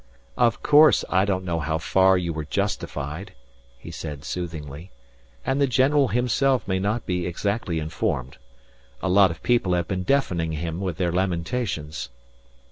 "Of 0.35 0.63
course, 0.63 1.05
I 1.09 1.25
don't 1.25 1.45
know 1.45 1.59
how 1.59 1.77
far 1.77 2.17
you 2.17 2.33
were 2.33 2.43
justified," 2.45 3.35
he 3.77 3.91
said 3.91 4.23
soothingly. 4.23 4.89
"And 5.45 5.61
the 5.61 5.67
general 5.67 6.07
himself 6.07 6.67
may 6.67 6.79
not 6.79 7.05
be 7.05 7.27
exactly 7.27 7.77
informed. 7.77 8.39
A 9.03 9.07
lot 9.09 9.29
of 9.29 9.43
people 9.43 9.73
have 9.75 9.87
been 9.87 10.01
deafening 10.01 10.53
him 10.53 10.79
with 10.81 10.97
their 10.97 11.11
lamentations." 11.11 12.09